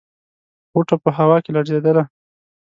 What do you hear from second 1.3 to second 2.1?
کې لړزېدله.